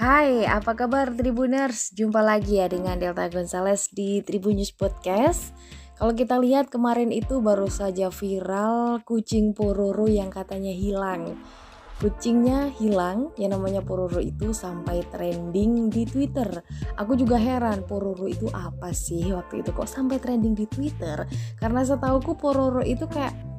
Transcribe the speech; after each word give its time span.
Hai, 0.00 0.48
apa 0.48 0.72
kabar 0.72 1.12
Tribuners? 1.12 1.92
Jumpa 1.92 2.24
lagi 2.24 2.56
ya 2.56 2.72
dengan 2.72 2.96
Delta 2.96 3.28
Gonzales 3.28 3.92
di 3.92 4.24
Tribunnews 4.24 4.72
Podcast. 4.72 5.52
Kalau 6.00 6.16
kita 6.16 6.40
lihat 6.40 6.72
kemarin 6.72 7.12
itu 7.12 7.44
baru 7.44 7.68
saja 7.68 8.08
viral 8.08 9.04
kucing 9.04 9.52
Pororo 9.52 10.08
yang 10.08 10.32
katanya 10.32 10.72
hilang. 10.72 11.36
Kucingnya 12.00 12.72
hilang, 12.80 13.28
yang 13.36 13.52
namanya 13.52 13.84
Pororo 13.84 14.24
itu 14.24 14.56
sampai 14.56 15.04
trending 15.12 15.92
di 15.92 16.08
Twitter. 16.08 16.48
Aku 16.96 17.12
juga 17.12 17.36
heran, 17.36 17.84
Pororo 17.84 18.24
itu 18.24 18.48
apa 18.56 18.96
sih 18.96 19.28
waktu 19.36 19.60
itu 19.60 19.76
kok 19.76 19.84
sampai 19.84 20.16
trending 20.16 20.56
di 20.56 20.64
Twitter? 20.64 21.28
Karena 21.60 21.84
setauku 21.84 22.40
Pororo 22.40 22.80
itu 22.80 23.04
kayak 23.04 23.49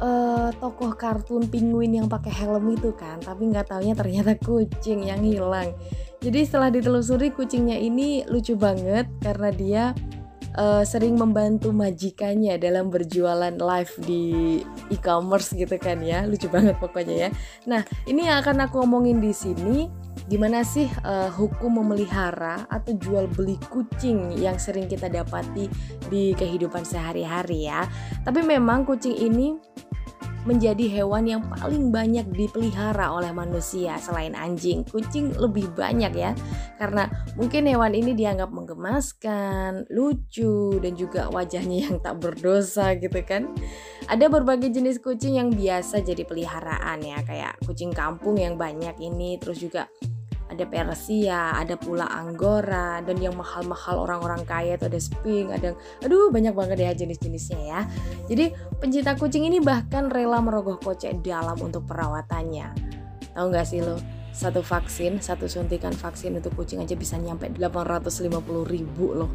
uh, 0.00 0.48
tokoh 0.58 0.96
kartun 0.96 1.46
penguin 1.46 2.00
yang 2.02 2.08
pakai 2.08 2.32
helm 2.32 2.72
itu 2.74 2.90
kan, 2.96 3.20
tapi 3.20 3.46
nggak 3.52 3.70
taunya 3.70 3.94
ternyata 3.94 4.34
kucing 4.40 5.06
yang 5.06 5.22
hilang. 5.22 5.76
Jadi 6.20 6.44
setelah 6.44 6.68
ditelusuri 6.68 7.32
kucingnya 7.32 7.80
ini 7.80 8.28
lucu 8.28 8.52
banget 8.52 9.08
karena 9.24 9.48
dia 9.48 9.84
uh, 10.56 10.84
sering 10.84 11.16
membantu 11.16 11.72
majikannya 11.72 12.60
dalam 12.60 12.92
berjualan 12.92 13.56
live 13.56 13.94
di 14.04 14.24
e-commerce 14.92 15.56
gitu 15.56 15.76
kan 15.80 16.00
ya. 16.04 16.28
Lucu 16.28 16.48
banget 16.52 16.76
pokoknya 16.76 17.14
ya. 17.16 17.28
Nah 17.64 17.80
ini 18.04 18.28
yang 18.28 18.44
akan 18.44 18.68
aku 18.68 18.84
omongin 18.84 19.20
di 19.20 19.32
sini 19.32 19.88
gimana 20.30 20.62
sih 20.62 20.86
uh, 21.02 21.30
hukum 21.30 21.82
memelihara 21.82 22.66
atau 22.70 22.94
jual 22.94 23.26
beli 23.34 23.58
kucing 23.70 24.34
yang 24.38 24.58
sering 24.62 24.86
kita 24.86 25.10
dapati 25.10 25.66
di 26.06 26.34
kehidupan 26.38 26.86
sehari-hari 26.86 27.66
ya 27.66 27.86
tapi 28.22 28.42
memang 28.46 28.86
kucing 28.86 29.14
ini 29.18 29.58
menjadi 30.48 31.00
hewan 31.00 31.28
yang 31.28 31.42
paling 31.52 31.92
banyak 31.92 32.24
dipelihara 32.32 33.12
oleh 33.12 33.28
manusia 33.32 34.00
selain 34.00 34.32
anjing. 34.32 34.88
Kucing 34.88 35.36
lebih 35.36 35.68
banyak 35.76 36.12
ya, 36.16 36.32
karena 36.80 37.12
mungkin 37.36 37.68
hewan 37.68 37.92
ini 37.92 38.16
dianggap 38.16 38.48
menggemaskan, 38.48 39.84
lucu, 39.92 40.80
dan 40.80 40.96
juga 40.96 41.28
wajahnya 41.28 41.76
yang 41.88 41.96
tak 42.00 42.16
berdosa 42.24 42.96
gitu 42.96 43.20
kan. 43.20 43.52
Ada 44.08 44.32
berbagai 44.32 44.72
jenis 44.72 45.02
kucing 45.02 45.36
yang 45.36 45.52
biasa 45.52 46.00
jadi 46.00 46.24
peliharaan 46.24 47.04
ya, 47.04 47.20
kayak 47.26 47.60
kucing 47.66 47.92
kampung 47.92 48.40
yang 48.40 48.56
banyak 48.56 48.96
ini, 49.02 49.36
terus 49.36 49.60
juga 49.60 49.90
ada 50.50 50.66
Persia, 50.66 51.54
ada 51.54 51.78
pula 51.78 52.10
Anggora, 52.10 52.98
dan 53.06 53.22
yang 53.22 53.38
mahal-mahal 53.38 54.02
orang-orang 54.02 54.42
kaya 54.42 54.74
itu 54.74 54.90
ada 54.90 54.98
Sphinx, 54.98 55.46
ada 55.54 55.78
aduh 56.02 56.34
banyak 56.34 56.50
banget 56.50 56.78
ya 56.82 56.90
jenis-jenisnya 56.96 57.60
ya. 57.60 57.80
Jadi 58.26 58.50
pencinta 58.82 59.14
kucing 59.14 59.46
ini 59.46 59.62
bahkan 59.62 60.10
rela 60.10 60.42
merogoh 60.42 60.82
kocek 60.82 61.22
dalam 61.22 61.54
untuk 61.62 61.86
perawatannya. 61.86 62.74
Tahu 63.30 63.46
nggak 63.46 63.66
sih 63.66 63.78
lo? 63.78 63.94
Satu 64.34 64.62
vaksin, 64.62 65.22
satu 65.22 65.46
suntikan 65.46 65.94
vaksin 65.94 66.34
untuk 66.34 66.54
kucing 66.58 66.82
aja 66.82 66.98
bisa 66.98 67.14
nyampe 67.14 67.46
850 67.54 68.30
ribu 68.66 69.14
loh 69.14 69.30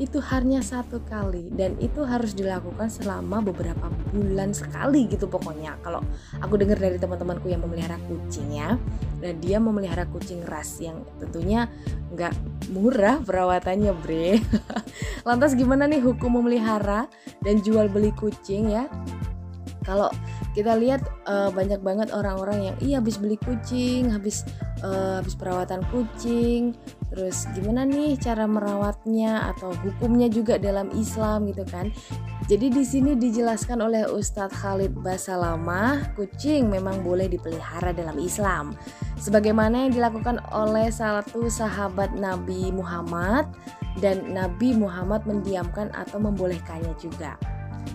itu 0.00 0.16
hanya 0.32 0.64
satu 0.64 1.04
kali 1.04 1.52
dan 1.52 1.76
itu 1.76 2.00
harus 2.08 2.32
dilakukan 2.32 2.88
selama 2.88 3.44
beberapa 3.44 3.92
bulan 4.16 4.56
sekali 4.56 5.04
gitu 5.04 5.28
pokoknya. 5.28 5.76
Kalau 5.84 6.00
aku 6.40 6.56
dengar 6.56 6.80
dari 6.80 6.96
teman-temanku 6.96 7.52
yang 7.52 7.60
memelihara 7.60 8.00
kucing 8.08 8.48
ya 8.56 8.80
dan 9.20 9.36
dia 9.44 9.60
memelihara 9.60 10.08
kucing 10.08 10.40
ras 10.48 10.80
yang 10.80 11.04
tentunya 11.20 11.68
nggak 12.16 12.32
murah 12.72 13.20
perawatannya 13.20 13.92
bre. 14.00 14.40
Lantas 15.28 15.52
gimana 15.52 15.84
nih 15.84 16.00
hukum 16.00 16.40
memelihara 16.40 17.04
dan 17.44 17.60
jual 17.60 17.92
beli 17.92 18.16
kucing 18.16 18.72
ya? 18.72 18.88
Kalau 19.84 20.08
kita 20.56 20.80
lihat 20.80 21.04
uh, 21.28 21.52
banyak 21.52 21.84
banget 21.84 22.08
orang-orang 22.10 22.72
yang 22.72 22.76
iya 22.80 22.94
habis 22.98 23.20
beli 23.20 23.36
kucing 23.36 24.10
habis 24.10 24.42
uh, 24.82 25.20
habis 25.20 25.36
perawatan 25.36 25.84
kucing 25.88 26.76
Terus 27.10 27.50
gimana 27.58 27.82
nih 27.82 28.14
cara 28.22 28.46
merawatnya 28.46 29.50
atau 29.50 29.74
hukumnya 29.82 30.30
juga 30.30 30.62
dalam 30.62 30.94
Islam 30.94 31.50
gitu 31.50 31.66
kan? 31.66 31.90
Jadi 32.46 32.70
di 32.70 32.86
sini 32.86 33.18
dijelaskan 33.18 33.82
oleh 33.82 34.06
Ustadz 34.06 34.54
Khalid 34.54 34.94
Basalamah, 35.02 36.14
kucing 36.14 36.70
memang 36.70 37.02
boleh 37.02 37.26
dipelihara 37.26 37.90
dalam 37.90 38.14
Islam. 38.22 38.78
Sebagaimana 39.18 39.86
yang 39.86 39.92
dilakukan 39.98 40.38
oleh 40.54 40.86
salah 40.94 41.26
satu 41.26 41.50
sahabat 41.50 42.14
Nabi 42.14 42.70
Muhammad 42.70 43.50
dan 43.98 44.30
Nabi 44.30 44.78
Muhammad 44.78 45.26
mendiamkan 45.26 45.90
atau 45.90 46.22
membolehkannya 46.22 46.94
juga. 47.02 47.34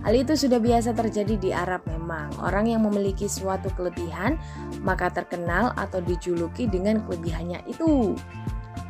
Hal 0.06 0.14
itu 0.14 0.38
sudah 0.38 0.62
biasa 0.62 0.94
terjadi 0.94 1.36
di 1.42 1.50
Arab 1.50 1.82
memang. 1.90 2.30
Orang 2.38 2.70
yang 2.70 2.86
memiliki 2.86 3.26
suatu 3.26 3.74
kelebihan 3.74 4.38
maka 4.86 5.10
terkenal 5.10 5.74
atau 5.74 5.98
dijuluki 5.98 6.70
dengan 6.70 7.02
kelebihannya 7.06 7.66
itu. 7.66 8.14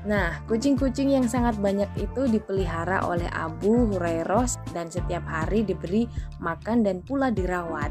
Nah, 0.05 0.38
kucing-kucing 0.45 1.17
yang 1.17 1.25
sangat 1.25 1.57
banyak 1.57 1.89
itu 1.97 2.29
dipelihara 2.29 3.01
oleh 3.09 3.25
Abu 3.34 3.89
Hurairah 3.89 4.69
dan 4.69 4.85
setiap 4.85 5.25
hari 5.25 5.66
diberi 5.66 6.05
makan 6.38 6.85
dan 6.85 7.01
pula 7.01 7.34
dirawat. 7.34 7.89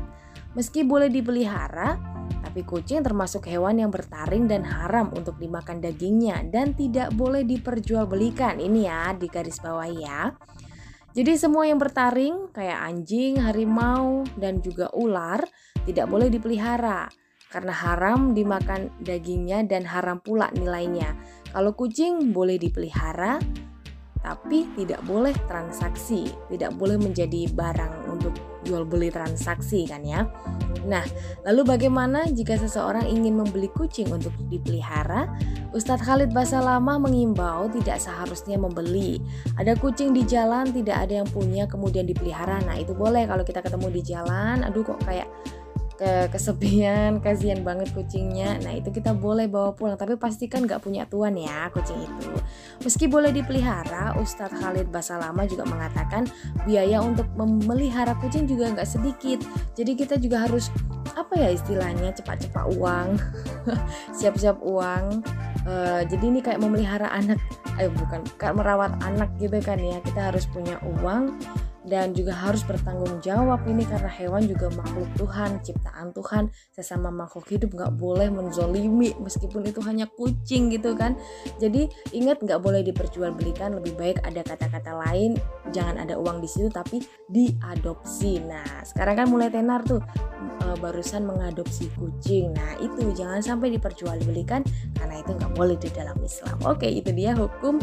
Meski 0.54 0.86
boleh 0.86 1.10
dipelihara, 1.10 1.98
tapi 2.46 2.62
kucing 2.62 3.02
termasuk 3.02 3.50
hewan 3.50 3.82
yang 3.82 3.90
bertaring 3.90 4.46
dan 4.46 4.62
haram 4.62 5.10
untuk 5.18 5.34
dimakan 5.42 5.82
dagingnya 5.82 6.46
dan 6.54 6.70
tidak 6.78 7.10
boleh 7.18 7.42
diperjualbelikan. 7.42 8.62
Ini 8.62 8.80
ya 8.86 9.10
di 9.18 9.26
garis 9.26 9.58
bawah 9.58 9.90
ya. 9.90 10.30
Jadi 11.14 11.38
semua 11.38 11.62
yang 11.70 11.78
bertaring 11.78 12.50
kayak 12.50 12.90
anjing, 12.90 13.38
harimau, 13.38 14.26
dan 14.34 14.58
juga 14.58 14.90
ular 14.98 15.46
tidak 15.86 16.10
boleh 16.10 16.26
dipelihara 16.26 17.06
karena 17.54 17.70
haram 17.70 18.34
dimakan 18.34 18.90
dagingnya 18.98 19.62
dan 19.62 19.86
haram 19.86 20.18
pula 20.18 20.50
nilainya. 20.50 21.14
Kalau 21.54 21.70
kucing 21.78 22.34
boleh 22.34 22.58
dipelihara, 22.58 23.38
tapi 24.26 24.66
tidak 24.74 25.06
boleh 25.06 25.30
transaksi, 25.46 26.26
tidak 26.50 26.74
boleh 26.74 26.98
menjadi 26.98 27.46
barang 27.46 28.10
untuk 28.10 28.34
jual 28.66 28.82
beli 28.82 29.14
transaksi 29.14 29.86
kan 29.86 30.02
ya. 30.02 30.26
Nah, 30.84 31.04
lalu 31.48 31.64
bagaimana 31.76 32.28
jika 32.28 32.54
seseorang 32.60 33.08
ingin 33.08 33.40
membeli 33.40 33.72
kucing 33.72 34.08
untuk 34.12 34.32
dipelihara? 34.52 35.28
Ustadz 35.74 36.06
Khalid 36.06 36.30
Basalamah 36.30 37.02
mengimbau 37.02 37.66
tidak 37.72 37.98
seharusnya 37.98 38.60
membeli. 38.60 39.18
Ada 39.58 39.74
kucing 39.74 40.14
di 40.14 40.22
jalan 40.22 40.70
tidak 40.70 41.08
ada 41.08 41.24
yang 41.24 41.28
punya 41.28 41.66
kemudian 41.66 42.06
dipelihara. 42.06 42.62
Nah, 42.62 42.78
itu 42.78 42.92
boleh 42.94 43.26
kalau 43.26 43.42
kita 43.42 43.64
ketemu 43.64 43.88
di 43.90 44.02
jalan, 44.04 44.62
aduh 44.62 44.86
kok 44.86 45.00
kayak 45.02 45.26
ke 46.04 46.36
kesepian 46.36 47.24
kasihan 47.24 47.64
banget 47.64 47.88
kucingnya. 47.96 48.60
Nah 48.60 48.76
itu 48.76 48.92
kita 48.92 49.16
boleh 49.16 49.48
bawa 49.48 49.72
pulang 49.72 49.96
tapi 49.96 50.20
pastikan 50.20 50.68
nggak 50.68 50.84
punya 50.84 51.08
tuan 51.08 51.32
ya 51.32 51.72
kucing 51.72 51.96
itu. 51.96 52.28
Meski 52.84 53.08
boleh 53.08 53.32
dipelihara 53.32 54.12
Ustadz 54.20 54.60
Khalid 54.60 54.92
Basalama 54.92 55.48
juga 55.48 55.64
mengatakan 55.64 56.28
biaya 56.68 57.00
untuk 57.00 57.24
memelihara 57.40 58.12
kucing 58.20 58.44
juga 58.44 58.68
nggak 58.76 58.84
sedikit. 58.84 59.40
Jadi 59.72 59.92
kita 59.96 60.20
juga 60.20 60.44
harus 60.44 60.68
apa 61.16 61.40
ya 61.40 61.48
istilahnya 61.56 62.12
cepat-cepat 62.12 62.64
uang 62.76 63.16
siap-siap 64.20 64.60
uang. 64.60 65.24
Uh, 65.64 66.04
jadi 66.04 66.24
ini 66.28 66.44
kayak 66.44 66.60
memelihara 66.60 67.08
anak 67.08 67.40
eh 67.80 67.88
bukan 67.88 68.20
kayak 68.36 68.60
merawat 68.60 68.92
anak 69.00 69.32
gitu 69.40 69.56
kan 69.64 69.80
ya. 69.80 70.04
Kita 70.04 70.28
harus 70.28 70.44
punya 70.52 70.76
uang 70.84 71.40
dan 71.84 72.16
juga 72.16 72.32
harus 72.32 72.64
bertanggung 72.64 73.20
jawab 73.20 73.60
ini 73.68 73.84
karena 73.84 74.08
hewan 74.08 74.48
juga 74.48 74.72
makhluk 74.72 75.08
Tuhan 75.20 75.60
ciptaan 75.60 76.16
Tuhan. 76.16 76.48
Sesama 76.72 77.12
makhluk 77.12 77.44
hidup 77.52 77.76
nggak 77.76 77.92
boleh 78.00 78.32
menzolimi 78.32 79.12
meskipun 79.20 79.68
itu 79.68 79.84
hanya 79.84 80.08
kucing 80.08 80.72
gitu 80.72 80.96
kan. 80.96 81.14
Jadi 81.60 81.88
ingat 82.16 82.40
nggak 82.40 82.60
boleh 82.60 82.80
diperjualbelikan. 82.80 83.76
Lebih 83.76 83.94
baik 84.00 84.18
ada 84.24 84.40
kata-kata 84.40 84.96
lain. 85.06 85.36
Jangan 85.70 86.00
ada 86.00 86.16
uang 86.16 86.40
di 86.40 86.48
situ 86.48 86.72
tapi 86.72 87.04
diadopsi. 87.28 88.40
Nah 88.40 88.82
sekarang 88.82 89.24
kan 89.24 89.26
mulai 89.28 89.52
tenar 89.52 89.84
tuh 89.84 90.00
e, 90.74 90.80
barusan 90.82 91.22
mengadopsi 91.22 91.86
kucing 91.94 92.50
nah 92.52 92.74
itu 92.82 93.14
jangan 93.14 93.40
sampai 93.40 93.72
diperjualbelikan 93.78 94.66
karena 94.98 95.14
itu 95.22 95.30
nggak 95.32 95.52
boleh 95.54 95.78
di 95.78 95.90
dalam 95.94 96.18
Islam 96.20 96.58
oke 96.66 96.86
itu 96.86 97.10
dia 97.14 97.32
hukum 97.38 97.78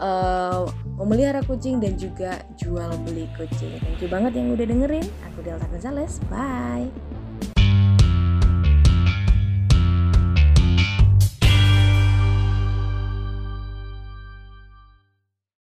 uh, 0.00 0.64
memelihara 0.96 1.44
kucing 1.44 1.78
dan 1.78 1.94
juga 1.96 2.44
jual 2.56 2.90
beli 3.04 3.28
kucing. 3.36 3.78
Thank 3.80 4.04
you 4.04 4.08
banget 4.08 4.36
yang 4.36 4.52
udah 4.56 4.66
dengerin. 4.66 5.06
Aku 5.32 5.38
Delta 5.44 5.66
Gonzales. 5.68 6.18
Bye. 6.28 7.19